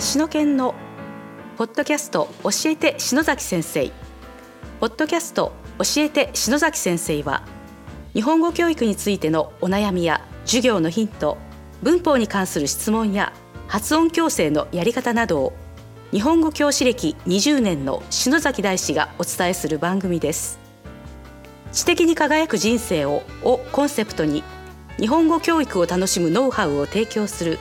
[0.00, 0.76] 篠研の
[1.56, 3.90] ポッドキャスト教えて篠崎先生。
[4.78, 7.42] ポッドキャスト教えて篠崎先生は
[8.14, 11.36] 日本語教育についてのお悩みや授業のヒント
[11.82, 13.32] 文法に関する質問や
[13.66, 15.52] 発音矯正のやり方などを
[16.12, 20.60] 日本語教師歴20年の篠崎大師がお伝えする番組です。
[21.72, 24.44] 知的に輝く人生ををコンセプトに
[25.00, 27.58] 日本語教育を楽しむノウハウを提供する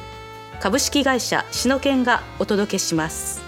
[0.60, 3.42] 株式会社シノケンがお届けします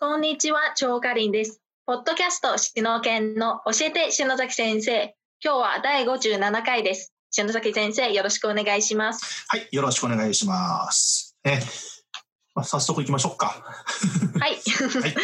[0.00, 1.60] こんにちは、超かりんです。
[1.84, 5.14] ポッドキャスト、シノケンの教えて篠崎先生。
[5.44, 7.12] 今日は第57回です。
[7.30, 9.44] 篠崎先生、よろしくお願いします。
[9.48, 11.36] はい、よろしくお願いします。
[11.44, 11.60] ね、
[12.54, 13.62] まあ、早速行きましょうか。
[14.40, 14.56] はい。
[15.02, 15.14] はい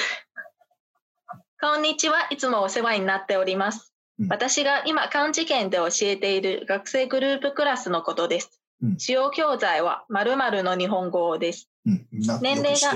[1.64, 3.94] こんにちは、いつもお世話になっております。
[4.18, 8.60] うん私が今、漢字研で教えている学生グループクラスのことです。
[8.82, 11.68] うん使用教材は〇〇の日本語です。
[11.84, 12.90] 年齢が。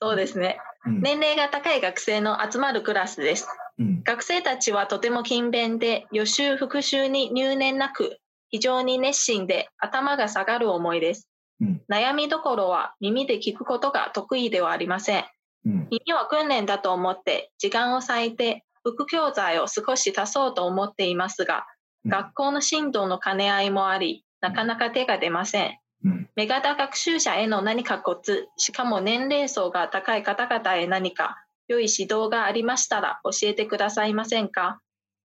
[0.00, 0.60] そうですね。
[0.86, 3.48] うん、年齢が高い学生の集まるクラスです。
[3.80, 8.18] うん、学生たちはとても勤勉で予習復習に入念なく
[8.50, 11.28] 非常に熱心で頭が下がる思いです
[11.60, 15.24] うん、悩みどころは耳で聞くことが得意ではありません、
[15.64, 21.66] 耳は訓練だと思って時間を割いて副教材を少し足そうと思っていますが
[22.04, 22.10] うん。
[22.10, 25.78] 学校の進度の兼ね合いもありなかなか手が出ません。
[26.04, 34.80] うん、目型学習者への何かコツしかも年齢層が高い方々へ何か良い指導がありましたら教えてくださいませんか？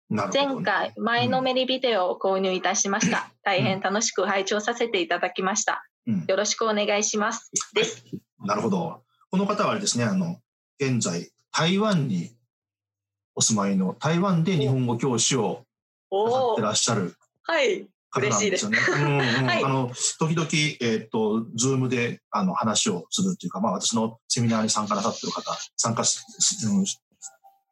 [0.10, 3.30] なるほど、前回前のめりビデオを購入いたしました。
[3.44, 5.84] 大変楽しく拝聴させていただきました。
[6.08, 7.52] うん、よろしくお願いします。
[7.74, 8.06] です。
[8.40, 9.04] なるほど。
[9.32, 10.38] この方はあれですね、あの、
[10.80, 12.32] 現在、台湾に
[13.36, 15.66] お住まいの、台湾で日本語教師を
[16.12, 17.88] なさってらっしゃるはい。
[18.12, 18.80] 方なんですよね。
[18.92, 19.46] うんうん。
[19.46, 19.64] はい。
[19.64, 20.50] あの、時々、
[20.82, 26.20] えっ、と、ズームで、あの、話をするっていうか、まあ、私のセミナーに参加なさってる方、参加し、
[26.66, 26.86] うん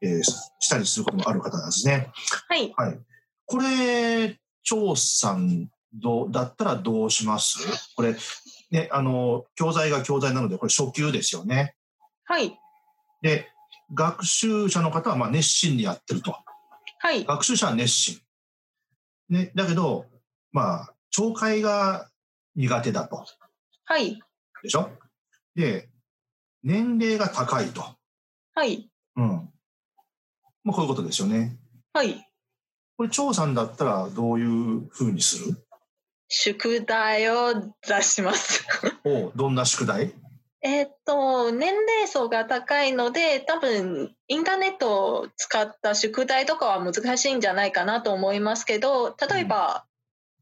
[0.02, 2.12] えーしたりすることもある方なんですね。
[2.50, 2.72] はい。
[2.78, 3.00] はい。
[3.48, 7.58] これ、張さんどうだったらどうします？
[7.96, 8.16] これ、
[8.72, 11.76] ね、あの、教材が教材なので、これ初級ですよね。
[12.26, 12.60] はい
[13.22, 13.50] で、
[13.94, 16.36] 学習者の方はまあ熱心にやってると。
[17.00, 18.20] はい学習者は熱心。
[19.30, 20.06] ね、だけど、
[20.52, 22.10] まあ、聴解が
[22.56, 23.26] 苦手だと。
[23.86, 24.20] はい
[24.64, 24.90] でしょ？
[25.56, 25.90] で、
[26.64, 27.86] 年齢が高いと。
[28.56, 29.50] はいうん。
[30.64, 31.58] まあ、こういうことですよね。
[31.94, 32.24] はい
[32.98, 35.67] これ、張さんだったらどういうふうにする？
[36.30, 37.54] 宿題を
[37.88, 38.66] 出します。
[39.04, 40.14] おどんな宿題？
[40.62, 49.86] えっと年齢層が高いので多分インターネットを使った宿題とかは難しいんじゃないかなと思いますけど例えば、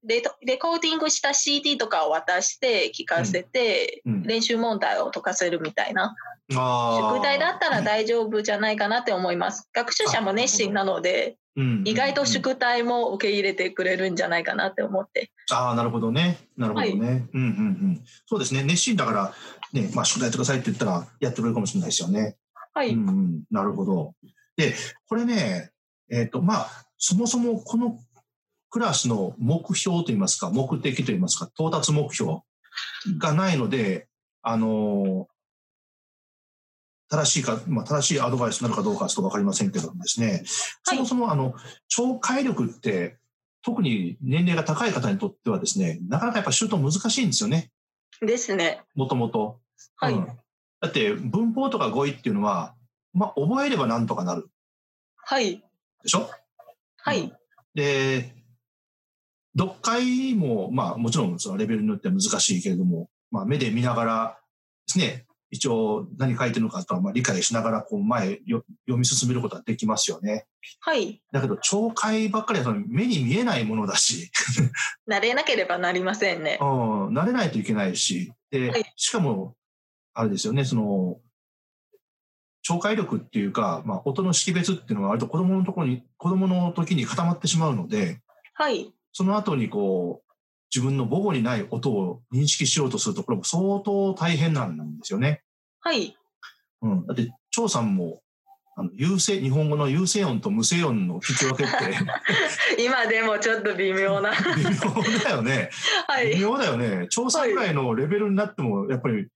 [0.07, 4.23] レトレコーディングした CD とかを渡して聞かせて、うん。
[4.23, 6.15] 練習問題を解かせるみたいな。
[6.49, 9.67] 宿題だったら大丈夫じゃないかなって思います。
[9.73, 16.37] 学習者も熱心なのでうん意外とうん宿題も受け入れてくれるんじゃないかなって思ってああ、なるほどね。
[16.57, 17.27] なるほどね。
[17.33, 17.49] うんうんう
[17.93, 18.01] ん。
[18.25, 18.63] そうですね。
[18.63, 19.33] 熱心だから、
[19.73, 22.35] ね、まあ、宿題やってくださいって言ったら、やってくれるかもしれないですよね。
[22.73, 23.43] はい、うんうん。
[23.51, 24.13] なるほど。
[24.57, 24.73] で、
[25.07, 25.71] これね、
[26.09, 26.67] えっ、と、まあ、
[26.97, 27.99] そもそもこの
[28.69, 32.39] クラスの目標といいますか、目的といいますか、到達目標
[33.19, 34.07] がないので、
[34.41, 35.27] あの
[37.09, 40.43] 正しいか、まあ、正しいアドバイスになるかどうかはちょっとわかりませんけどもですね、
[40.85, 40.97] はい。
[40.97, 41.53] そもそもあの、
[41.87, 43.17] 聴解力って、
[43.61, 47.71] 特に年齢が高い方にとってはですね、なかなかやっぱ習得難しいんですよね、
[48.21, 48.81] ですね。
[48.95, 49.59] もともと。
[49.95, 50.27] はい、うん。
[50.81, 52.75] だって文法とか語彙っていうのは、
[53.13, 54.49] まあ、覚えればなんとかなる。
[55.15, 55.63] はい。
[56.03, 56.29] でしょ？
[56.97, 57.33] はい。
[57.73, 58.35] で、
[59.57, 64.39] 読解も、まあもちろんそのレベルによっては難しいけれども、まあ目で見ながら
[64.87, 70.45] ですね、一応何書いてるのかとはまあ理解しながらこう前よ読み進めることはできますよね。
[70.79, 71.21] はい。
[71.31, 74.31] だけど聴解ばっかりは目に見えないものだし、
[75.09, 76.57] 慣れなければなりませんね。
[76.59, 78.93] うん、慣れないといけないし、で、はい。
[78.95, 79.55] しかも、
[80.13, 81.19] あれですよね、その、
[82.61, 88.21] 聴解力っていうか、まあ、音の識別っていうのは割と子供のところに、子供の時に固まってしまうので、
[88.53, 88.91] はい。
[89.11, 90.24] その後にこう、
[90.75, 95.41] 自分の母語にない音を認識しようとすると、これも相当大変なんですよね。
[95.79, 96.17] はい
[96.81, 97.05] うん。
[97.07, 98.21] だって、張さんも、
[98.75, 101.73] あの、有声、日本語の有声音と無声音の聞き分けって、
[102.83, 105.69] 今でもちょっと微妙な微妙だよね。
[106.07, 107.07] はい微妙だよね。
[107.09, 109.27] 調査ぐらいのレベルになっても、やっぱり、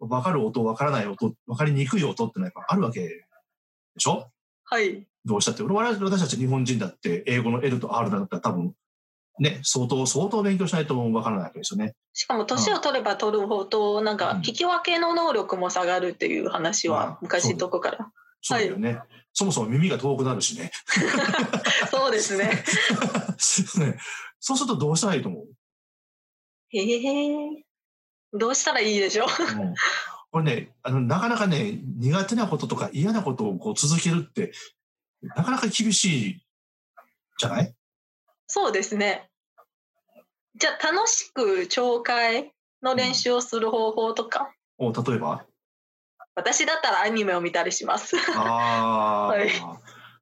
[0.00, 3.24] 分かる音、分からない音、分かりにくい音ってのはやっぱあるわけで
[3.96, 4.30] しょ？
[4.64, 5.06] はい。
[5.24, 5.62] どうしたって。
[5.62, 8.74] 我々私たち日本人だって英語の L と R だったら多分、
[9.40, 11.94] ね、相当、相当勉強しないとわからないわけですよね。
[12.12, 18.10] しかも年を取れば取るほど、なんかうん引き分けの能力も下がるっていう話まあは昔どこから。
[18.42, 19.00] そうだよね。
[19.32, 20.70] そもそも耳が遠くなるしね。
[21.90, 22.44] そうですね。
[23.78, 23.98] ね
[24.38, 25.44] そうするとどうしたらいいと思う？
[26.70, 26.78] へ
[27.58, 27.64] え。
[28.32, 29.60] どうしたらいいでしょう？
[29.60, 29.74] うん
[30.30, 34.52] これね、あの、なかなかね、苦手なこととか嫌なことをこう続けるって、
[35.22, 36.44] なかなか厳しい
[37.38, 37.72] じゃない？
[38.46, 39.30] そうですね。
[40.56, 42.52] じゃあ楽しく聴解
[42.82, 45.44] の練習をする方法とか、お例えば？
[46.36, 48.16] 私だったらアニメを見たりします。
[48.36, 49.50] ああ、 はい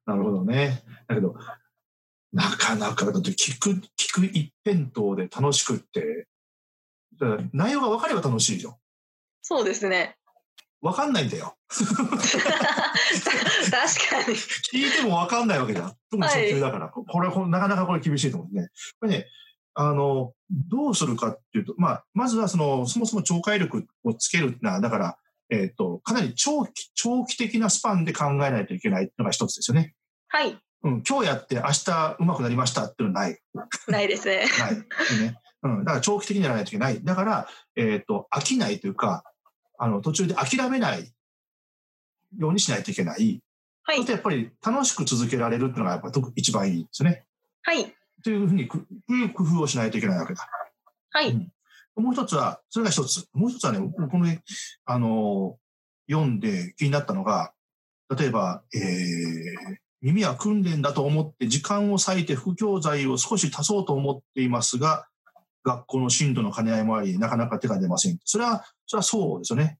[0.05, 0.83] なるほどね。
[1.07, 1.35] だけど、
[2.33, 6.27] なかなか、だって聞く、聞く一辺倒で楽しくって、
[7.53, 8.75] 内容が分かれば楽しいじゃん。
[9.41, 10.17] そうですね。
[10.81, 11.57] 分かんないんだよ。
[13.71, 14.37] 確かに。
[14.37, 15.93] 聞いても分かんないわけじゃん。
[16.11, 16.89] 特に初級だから。
[16.89, 18.69] これ、これなかなかこれ厳しいと思うんですね。
[18.99, 19.27] これね、
[19.75, 25.17] あの、どうするかっていうと、まあ、まずはその、そもそも聴解力をつけるっていうのは、だから、
[25.49, 29.93] えっ、と、かなり長期、長期的なスパンで考えないといけないのが一つですよね。
[30.27, 30.57] はい。
[30.83, 33.39] うん、今日やって明日上手くなりましたっていうのはない。
[33.87, 34.45] ないですね。
[34.59, 34.75] ない。
[35.21, 35.39] ね。
[35.63, 35.79] うん。
[35.85, 37.03] だから長期的にやらないといけない。
[37.03, 39.23] だから、えっ、と、飽きないというか、
[39.77, 41.11] あの、途中で諦めない
[42.37, 43.41] ようにしないといけない。
[43.83, 44.11] はいそして。
[44.13, 47.25] やっぱり楽しく続けられるっていうのがやっぱり一番いいですよね。
[47.63, 47.95] はい。
[48.23, 48.79] というふうに工
[49.43, 50.47] 夫をしないといけないわけだ。
[51.11, 51.51] はい。
[51.95, 53.27] もう一つは、それが一つ。
[53.33, 54.37] もう一つはね、この、
[54.85, 55.57] あの、
[56.09, 57.53] 読んで気になったのが、
[58.17, 65.07] 例えば、えー、耳は訓練だと思って時間を割いて副教材を少し足そうと思っていますが、
[65.63, 68.19] 学校の進度の兼ね合いもあり、なかなか手が出ません。
[68.25, 69.77] それは、それはそうですよね。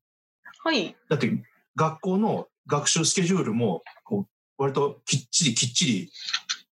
[0.63, 0.95] はい。
[1.09, 1.29] だって、
[1.75, 4.27] 学校の学習スケジュールも、こう、
[4.57, 6.11] 割ときっちりきっちり、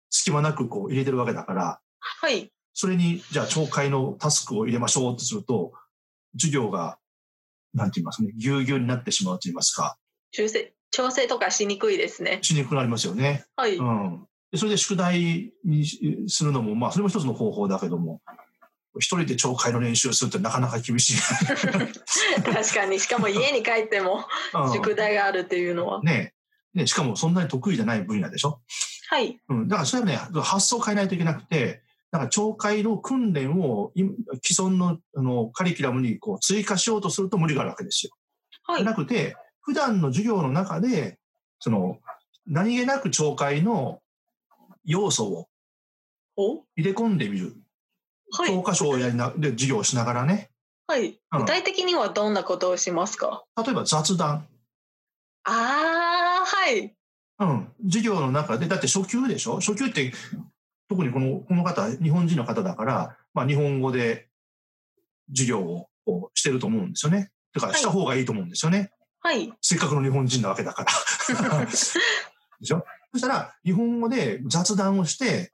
[0.10, 2.52] 隙間なくこう入れてるわけだから、はい。
[2.74, 5.74] それに、じゃあ、懲戒のタスクを入れましょうとすると、
[6.34, 6.98] 授業が、
[7.74, 9.98] なんて言いますね、ぎゅうぎゅうになってしまうと言いますか、
[10.32, 12.40] 調整、調整とかしにくいですね。
[12.42, 13.46] しにくくなりますよね。
[13.56, 13.76] はい。
[13.76, 14.26] うん。
[14.52, 18.22] でそれで宿題にしするのも、まあ、それも一つの方法だけども、
[19.00, 21.22] 一人で懲戒の練習をするってなかなか厳しい。
[21.22, 23.00] 確かに。
[23.00, 26.02] しかも家に帰ってもうん宿題があるっていうのは。
[26.02, 26.34] ね
[26.74, 28.62] ねしかもそんなに得意じゃない分野でしょ？
[29.10, 29.40] はい。
[29.50, 29.68] うん。
[29.68, 31.82] だからそれはね、発想を変えないといけなくて、
[32.12, 34.12] だから懲戒の訓練を今
[34.44, 38.12] 既存のあのカリキュラムにこう追加しようとすると無理があるわけですよ。
[38.64, 38.86] はいじゃ。
[38.86, 41.18] なくて、普段の授業の中で、
[41.60, 41.98] その、
[42.48, 44.00] 何気なく懲戒の
[44.86, 45.48] 要素を
[46.36, 46.64] お？
[46.76, 47.56] 入れ込んでみる。
[48.32, 48.62] はい教。
[48.62, 50.50] 科書をやりな、で、授業をしながらね。
[50.88, 51.20] はい。
[51.32, 53.44] うん具体的にはどんなことをしますか？
[53.58, 54.48] 例えば雑談。
[55.46, 56.96] ああ、はい。
[57.40, 57.72] うん。
[57.86, 59.56] 授業の中で、だって初級でしょ？
[59.60, 60.12] 初級って、
[60.90, 64.28] 特にこの、この方、日本人の方だから、まあ日本語で
[65.30, 67.32] 授業をこうしてると思うんですよね。
[67.54, 68.92] だからした方がいいと思うんですよね。
[69.22, 69.52] はい。
[69.62, 70.92] せっかくの日本人なわけだから。
[71.66, 72.84] でしょ？
[73.12, 75.52] そしたら、日本語で雑談をして、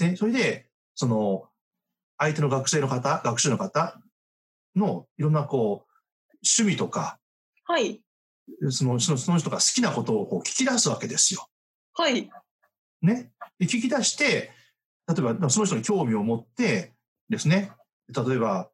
[0.00, 1.49] ね、それで、その、
[2.20, 3.98] 相手の学生の方、学習の方
[4.76, 7.18] のいろんなこう、趣味とか、
[7.64, 8.02] はい。
[8.68, 11.46] そのその人が好きなことをこう聞き出すわけですよ。
[11.94, 12.30] はい。
[13.00, 13.32] ね。
[13.58, 14.50] で聞き出して、
[15.08, 16.92] 例えばその人に興味を持って
[17.30, 17.72] ですね、
[18.14, 18.68] 例えば、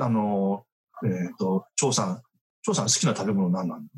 [0.00, 0.64] あの、
[1.04, 2.22] えっ、と、張さん、
[2.64, 3.88] 張さん好きな食べ物何なの好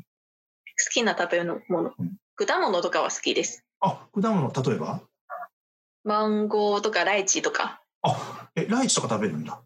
[0.91, 1.61] きな食べ物
[1.97, 2.17] うん。
[2.35, 3.63] 果物とかは好きです。
[3.79, 5.01] あ、果物、例えば？
[6.03, 7.81] マンゴーとかライチとか。
[8.01, 9.59] あ、え、ライチとか食べるんだ？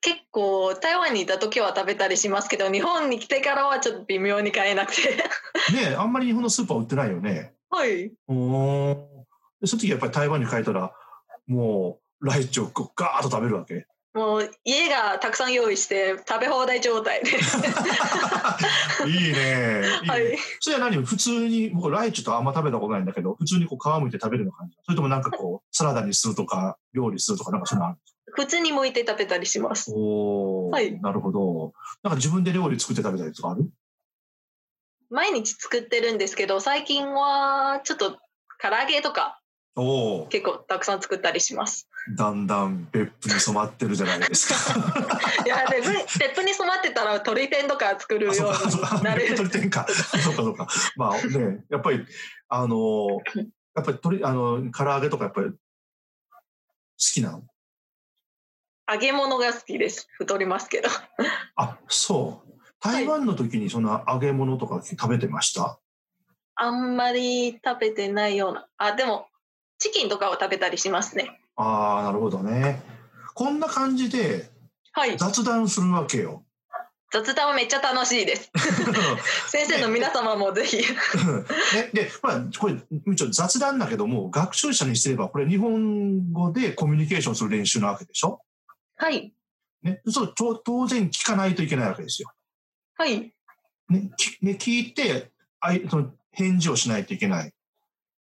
[0.00, 5.02] 結構台湾にいた時は食べたりしますけど日本に来てからはちょっと微妙に買えなくて。
[5.72, 7.54] ねえあんまり日本のスーパー売ってないよね。
[7.70, 8.12] はい。
[8.28, 8.94] おー。
[9.60, 10.92] でその時やっぱり台湾に帰ったら、
[11.48, 13.86] もう、ライチをガーッと食べるわけ？
[14.14, 17.30] もう家がたくさん用意して食べ放題状態で。
[19.10, 19.82] いいね。
[20.06, 20.38] はい。
[20.60, 21.04] それは何？
[21.04, 24.76] 普通に、僕ライチとあんま食べたことないんだけど、普通にこう皮むいて食べるの感じ？
[24.84, 31.72] それともなんかこう、サラダにするとか、料理するとか、なんかそういうのある普通に剥いて食べたりしますおーはいなるほど。
[32.02, 33.70] なんか自分で料理作って食べたりとかある？
[35.08, 38.10] 毎日作ってるんですけど最近はちょっと
[38.60, 39.40] 唐揚げとか
[39.76, 44.78] おお、結構たくさん作ったりしますだんだん別府に染まってるじゃないですか。
[45.44, 48.32] いやで別府に染まってたら鶏天とか作るよ。
[48.32, 49.86] うになれる鳥天か。
[49.90, 50.68] そうか、そうか。
[50.96, 52.06] まあね、やっぱり、
[52.48, 53.08] あの、
[53.74, 55.56] やっぱり鳥、あの、唐揚げとかやっぱり、好
[56.96, 57.42] きなの？
[58.90, 60.88] 揚げ物が好きです太りますけど
[61.56, 62.52] あ、そう。
[62.80, 65.78] 台湾の時にその揚げ物とか食べてました、
[66.54, 68.66] あんまり食べてないような。
[68.78, 69.26] あ、でも、
[69.78, 71.40] チキンとかを食べたりしますね。
[71.56, 72.82] ああ、なるほどね。
[73.34, 74.50] こんな感じで
[74.92, 75.16] はい。
[75.18, 76.44] 雑談するわけよ。
[77.12, 78.50] 雑談はめっちゃ楽しいです。
[79.48, 80.78] 先生の皆様もぜひ。
[80.78, 80.84] ね、
[81.92, 82.76] で、まあ、これ、
[83.12, 88.40] 一応雑談だけども、学習者にすれば、これ日本語でコミュニケーションする練習なわけでしょ？
[88.96, 89.32] はい。
[89.82, 92.30] ね、そ当然聞かないといけないわけですよ。
[92.96, 93.32] はい。
[93.88, 97.52] ね、きね聞いてあいその返事をしないといけない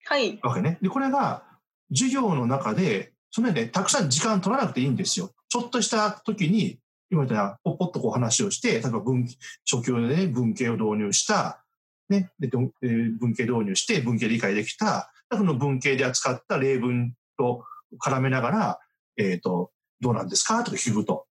[0.05, 0.39] はい。
[0.43, 0.79] わけね。
[0.83, 1.45] で、これが
[1.91, 5.33] 授業の中で、そのね、たくさん時間取らなくていいんですよ。
[5.49, 6.79] ちょっとした時に、
[7.11, 9.27] 今みたいな、ポッポッとこう話をして、例えば文、
[9.71, 11.65] 初級でね、文系を導入した、
[12.09, 17.65] ね、で文系導入して、文系理解できた、その文系で扱った例文と
[18.05, 18.81] 絡めながら、
[19.17, 19.71] えっ、と、
[20.03, 20.63] どうなんですか？
[20.65, 21.27] とか聞くと。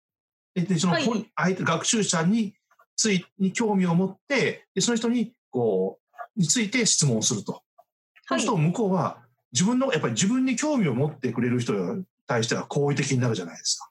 [0.55, 2.55] で、でその、はい本相手、学習者に
[2.97, 5.99] つい、に興味を持って、でその人に、こ
[6.37, 7.63] う、について質問すると。
[8.29, 9.19] そうすると向こうは
[9.53, 13.89] 自分の、やっぱり自分に興味を持ってくれる人に対しては好意的になるじゃないですか。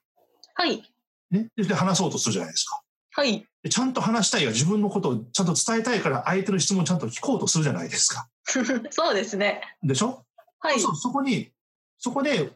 [0.54, 0.82] はい。
[1.30, 1.48] ね？
[1.56, 2.82] で、話そうとするじゃないですか。
[3.12, 3.46] はい。
[3.62, 8.28] でちゃんと話したいが自分のことをちゃんと伝えたいから相手の質問をちゃんと聞こうとするじゃないですか。
[8.90, 9.62] そうですね。
[9.82, 10.24] でしょ？
[10.58, 10.80] はい。
[10.80, 11.50] そうそこに、
[11.98, 12.52] そこで、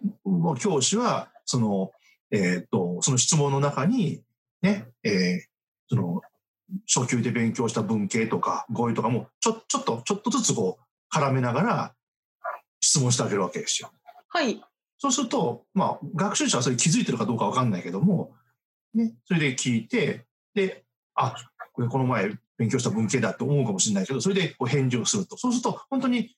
[0.61, 1.91] 教師は、その、
[2.31, 4.23] えーっと、その質問の中に、
[4.63, 5.51] ね、えー
[5.89, 6.21] その、
[6.87, 11.95] 初級で勉強した文系とか語彙とかも、ちょ、ちょっと、ちょっとずつこう、絡めながら、
[12.81, 13.91] 質問してあげるわけですよ。
[14.29, 14.63] はい。
[14.99, 18.35] そうすると、まあ、学習者はそれ気づいてるかどうかわかんないけども、
[18.95, 20.85] ね、それで聞いて、で、
[21.15, 21.35] あ、
[21.73, 25.37] これこの前勉強した文系だって思うかもしれないけど、それでこう返事をすると。
[25.37, 26.37] そうすると、本当に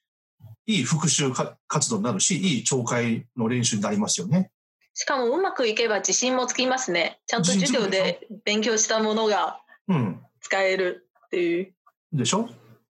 [0.66, 4.50] いい復習か活動になるし、いい聴解の練習になりますよね。
[4.94, 7.20] しかもうまくいけば自信もつきますね。
[7.26, 10.20] ちゃんと授業で勉強したものがうん。
[10.40, 11.74] 使えるっていう。
[12.12, 12.48] でしょ？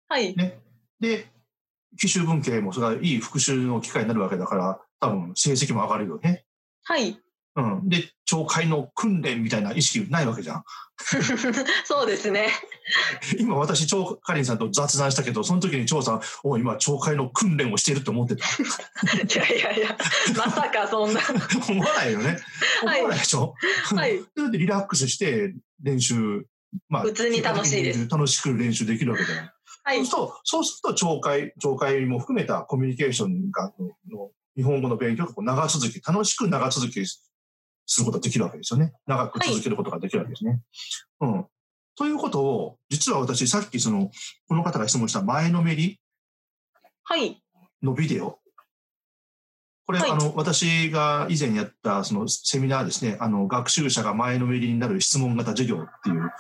[0.09, 0.35] はい。
[0.37, 0.59] ね。
[1.01, 1.27] で、
[1.99, 6.45] 奇襲文系もそれはいい復習の機会になるわけだから、多分成績も上がるよね。
[6.85, 7.19] はい。
[7.55, 7.89] うん。
[7.89, 10.65] で、聴解の訓練みたいな意識ないわけじゃん。
[11.85, 12.49] そうですね。
[13.39, 18.47] 今私、張かりんさんと雑談したけど、その時に張さん、お今、聴解の訓練をしているって思ってた？
[19.17, 19.99] いやいやいや、
[20.37, 21.21] まさかそんな。
[21.69, 22.39] 思わないよね。
[22.83, 23.55] 思はいわないでしょ？
[23.97, 24.19] はい。
[24.37, 26.47] それでリラックスして練習、
[26.89, 29.51] まあ、普通に楽しいです楽しく練習できるわけじゃない。
[29.85, 30.07] はい。
[30.07, 37.01] そうすると、そうすると、聴解、聴解も含めたコミュニケーションが、のの日本語の勉強がこう長続き、楽しく長続き
[37.87, 38.93] することができるわけですよね。
[39.07, 40.61] 長く続けることができるわけですね。
[41.21, 41.47] うん。
[41.97, 44.11] ということを、実は私、さっきその、
[44.49, 46.01] この方が質問した前のめり
[47.05, 47.43] はい。
[47.83, 48.39] のビデオ。
[49.85, 56.31] これ、はいあの、私が以前やったそのセミナーですね、あの、学習者が前のめりになる質問型授業っていう、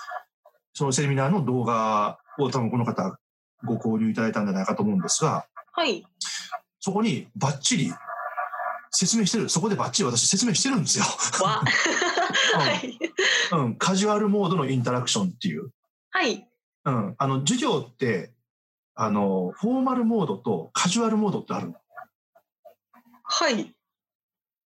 [0.74, 3.18] そのセミナーの動画を多分この方
[3.64, 6.04] ご購入いただいたんじゃないかと思うんですが、はい。
[6.80, 7.92] そこにバッチリ
[8.92, 11.04] 説明してる、そこでバッチリ私説明してるんですよ。
[11.44, 11.62] わ。
[12.54, 12.98] はい。
[13.52, 15.70] うん、カジュアルモードのインタラクションっていう。
[16.10, 16.46] はい。
[16.84, 18.34] うん、あの、授業って、
[18.94, 21.74] あの、フォーマルモードとカジュアルモードってあるの。
[23.24, 23.74] はい。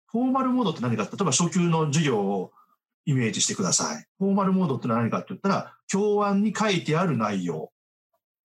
[0.07, 2.53] フォーマルモードって何か例えば初級の授業を
[3.07, 4.07] イメージしてください。
[4.19, 7.73] フォーマルモードって何かって言ったら、教案に書いてある内容。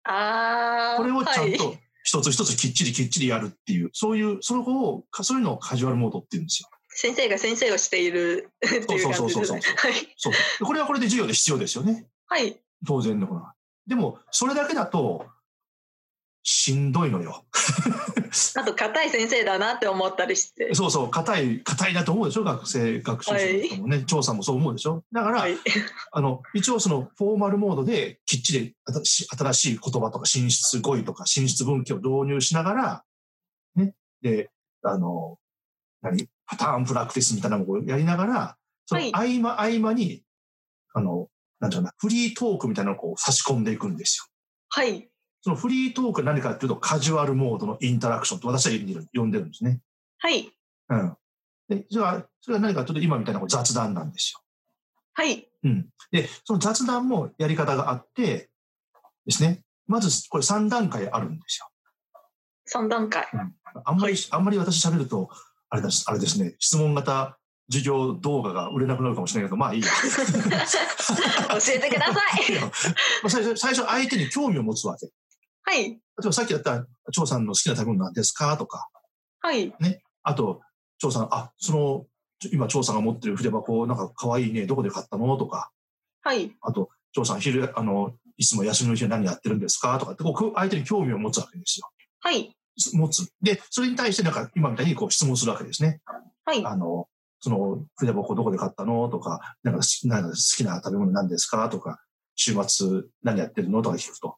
[0.03, 0.97] ああ。
[0.97, 6.69] これをちゃんはと一つ一つきっちりきっちりやるっていう、そういう、その子を、そういうのをカジュアルモードって言うんですよ。
[6.95, 9.63] 先生が先生をしている っていう感じですそうそうそうね。
[9.63, 10.15] そうはい。
[10.17, 10.33] そう。
[10.33, 12.07] でこれはこれで授業で必要ですよね。
[12.27, 12.61] はい。
[12.87, 13.55] 当然のことな。
[13.87, 15.27] でも、それだけだと、
[16.45, 17.45] しんどいのよ。
[18.57, 20.75] あと、硬い先生だなって思ったりして。
[20.75, 22.45] そうそう、硬い、硬いなと思うでしょ？
[22.45, 25.05] 学生、学習者の人もね、調査もそう思うでしょ？
[25.13, 25.57] だから、はい。
[26.13, 28.77] あの、一応そのフォーマルモードできっちり
[29.31, 33.05] 新しい言葉とか進出語彙とか進出文献を導入しながら、
[33.77, 34.51] ね、で、
[34.83, 35.39] あの、
[36.01, 36.29] 何？
[36.47, 38.57] パターンプラクティスみたいなのをやりながら、
[38.87, 40.23] そのはい合間合間に、
[40.93, 41.29] あの、
[41.61, 44.27] なんていうかな、フリートークみたいなのをこう差し込んでいくんですよ。
[44.71, 45.09] はい。
[45.43, 49.81] そのフリートークは何かっていうと、カジュアルモードのインタラクションと私は呼んでる呼んでるんですね。
[50.19, 50.53] はい。
[50.89, 51.17] うん。
[51.69, 54.41] で、それは、それは何かというと、今みたいな雑談なんですよ。
[55.15, 55.49] はい。
[55.65, 55.89] うん。
[56.13, 58.51] で、その雑談もやり方があって、
[59.27, 59.63] ですね。
[59.87, 61.69] まず、これ3段階あるんですよ。
[62.73, 63.27] 3段階。
[63.85, 65.29] あんまり、あんまり私喋ると、
[65.71, 67.39] あれです、あれですね、質問型
[67.71, 69.89] 授業動画が売れなくなるかもしれないけど、まあいいや。
[69.91, 72.61] 教えてください。
[72.61, 72.69] ま
[73.25, 75.09] あ最初、最初相手に興味を持つわけ。
[75.67, 75.93] 例はい。
[75.93, 78.57] えばさっきやった、張さんの好きな食べ物なんですか？
[78.57, 78.89] とか、
[79.41, 79.73] はい。
[80.23, 80.61] あと、
[80.99, 82.07] 張さん、あ、その、
[82.53, 85.37] 今、張さんが持ってる筆箱、なんか可愛いね、どこで買ったの？
[85.37, 85.71] とか、
[86.23, 86.55] はい。
[86.61, 89.99] あと、張さん、昼、あの、1いつも休みの日は何やってるんですか？
[89.99, 91.89] とかって、こう相手に興味を持つわけですよ。
[92.21, 92.51] はい。
[92.95, 93.31] 持つ。
[93.43, 96.01] で、それに対してなんか今みたいにこう質問するわけですね。
[96.45, 96.65] はい。
[96.65, 97.07] あの、
[97.41, 99.09] その、筆箱どこで買ったの？
[99.11, 101.69] とか、なんか好きなんか好きな食べ物何ですか？
[101.69, 102.01] とか、
[102.35, 103.83] 週末何やってるの？
[103.83, 104.37] とか聞くと。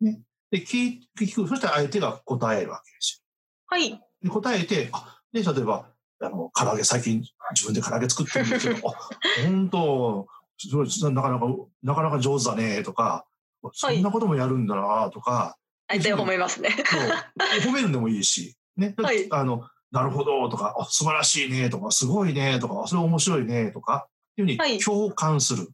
[0.00, 0.20] ね。
[0.50, 1.48] で、聞聞く。
[1.48, 3.22] そしたら相手が答えるわけです
[3.66, 3.90] はい。
[3.90, 3.98] よ。
[4.22, 5.86] で、答えて、あ、で、例えば、
[6.20, 7.22] あの、唐揚げ最近
[7.54, 8.94] 自分で唐揚げ作ってるんですけど、 あ、
[9.44, 10.26] 本当
[10.58, 11.46] すごい、なかなか、
[11.82, 13.26] なかなか上手だね、とか、
[13.72, 15.56] そんなこともやるんだな、とか、
[15.88, 16.70] 相手を褒めますね。
[16.70, 18.94] そう褒めるんでもいいし、ね。
[18.98, 25.68] はいあの、なるほどとか、あ素晴らしいねとか、すごいねとか、それ面白いねとか、っていうふうはいに共感する。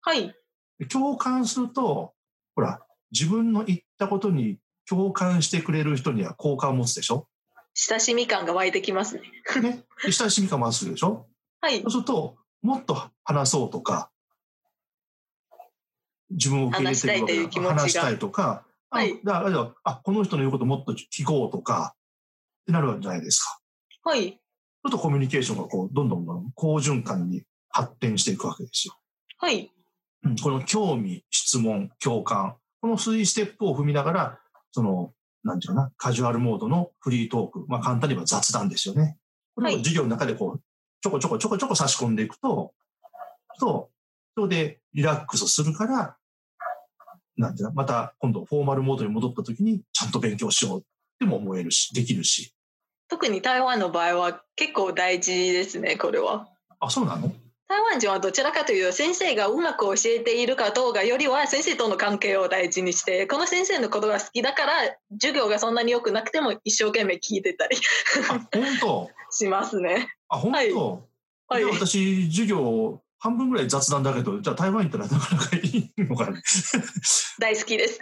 [0.00, 0.34] はい。
[0.78, 2.14] で共感すると、
[2.54, 2.80] ほら、
[3.12, 7.26] 自分の言ったことに共感してくれる人には好感を持つでしょ？
[7.74, 9.22] 親しみ感が湧いてきますね。
[9.62, 9.84] ね。
[10.04, 11.26] で親しみ感もするでしょ？
[11.60, 11.90] はいそう。
[11.90, 14.10] すると、もっと話そうとか、
[16.30, 21.94] 自分を受け入れてるわけだ話したいとか、あはいだからあ、この人の言うこともっと聞こうとか、
[22.62, 23.58] ってなるんじゃないですか。
[24.04, 24.32] はい。
[24.32, 28.94] ちょっとコミュニケーションがこう、どんどんどんどん好循環に発展していくわけですよ。
[29.38, 29.70] はい。
[30.24, 34.40] うんこの興味、質問、共感、この3ステップを踏みながら、
[34.72, 35.12] その、
[35.44, 39.18] なんていうかな、カジュアルモードのフリートーク、まあ簡単に言えば雑談ですよね。
[39.54, 40.62] これをはい授業の中でこう、
[41.00, 42.72] ちょこちょこちょこちょこ差し込んでいくと、
[43.58, 43.90] と、
[44.36, 46.16] それでリラックスするから、
[47.36, 50.82] なんていうの、また今度フォーマルモードに戻った時にちゃんと勉強しようっ
[51.18, 52.54] ても思えるし、できるし。
[53.08, 56.48] 特に台湾の場合は結構大事ですね、これは。
[56.80, 57.32] あ、そうなの
[57.68, 64.72] 台湾人はどちらかというと先生がうまく教えているかどうかよりは先生との関係を大事にしてこの先生のことが好きだから
[65.12, 67.76] 授業がそんなに良くなくても一生懸命聞いてたり
[68.30, 69.10] あ、本当？
[69.30, 70.08] しますね。
[70.28, 76.40] あ、本当、はいはい私、授業、半分ぐらい雑談だけど、じゃあ台湾行ったらなかなかいいのかね？
[77.38, 78.00] 大好きです。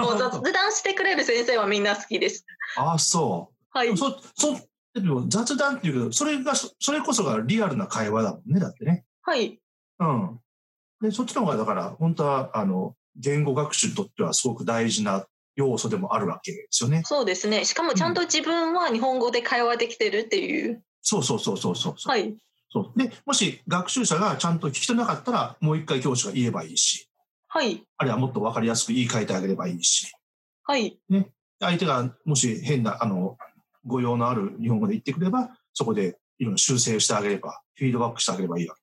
[0.00, 2.44] もう雑談してくれる先生はみんな好きです。
[2.76, 3.78] あ、そう。
[3.78, 3.96] はい。
[3.96, 4.58] そ、そ、
[5.28, 9.04] 雑談っていうけど、それが、そそれこそがリアルな会話だもんね、だってね。
[9.22, 9.58] はい。
[9.98, 10.40] うん。
[11.00, 15.26] で、そっちの方が、だから、本当は、あの、言語学習にとってはすごく大事な
[15.56, 17.02] 要素でもあるわけですよね。
[17.04, 17.64] そうですね。
[17.64, 20.82] しかもちゃんと自分は日本語で会話できてるっていう。
[21.02, 21.94] そうそうそうそうそう。
[22.06, 22.34] はい。
[22.70, 27.08] そうで、もし学習者がちゃんと聞き取れなかったら、もう一回教師が言えばいいし、
[27.48, 27.84] はい。
[27.98, 30.10] あるいはもっとわかりやすく言い換えてあげればいいし、
[30.62, 30.98] はい。
[31.60, 33.36] 相手がもし変な、あの、
[33.86, 38.82] 語用のある日本語で言ってくれば、そこでいろんな修正してあげれば、フィードバックしてあげればいいわけ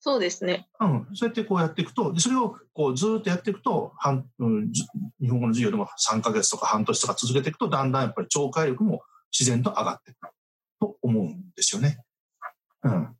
[0.00, 0.68] そうですね。
[0.78, 0.98] だから。
[0.98, 1.16] うん。
[1.16, 4.84] そうやってこうやっていくと、でそれをこうずーっとやっていくと、半うん、じ
[5.20, 9.02] 日本語の授業でも3ヶ月とか半年とか続けていくと、だんだんやっぱり聴解力も
[9.36, 10.32] 自然と上がってくる
[10.80, 11.98] と思うんですよね。
[12.84, 13.16] うん。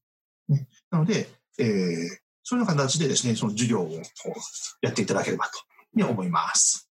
[0.49, 2.09] ね、なので、えー、
[2.43, 3.91] そういう形でですね、その授業を
[4.81, 6.88] やっていただければと思います。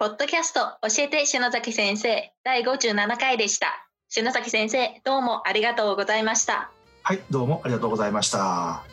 [0.00, 3.88] ポッドキャスト教えて篠崎先生第57回でした。
[4.08, 6.70] 篠崎先生、どうもありがとうございました。
[7.02, 8.84] はい、どうもありがとうございました。